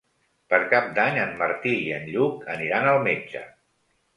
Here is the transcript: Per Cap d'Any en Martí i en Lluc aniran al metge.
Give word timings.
Per 0.53 0.59
Cap 0.71 0.87
d'Any 0.99 1.19
en 1.25 1.35
Martí 1.41 1.75
i 1.81 1.93
en 1.99 2.09
Lluc 2.15 2.51
aniran 2.57 2.91
al 2.95 3.07
metge. 3.11 3.45